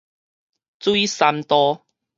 [0.79, 1.85] 水杉道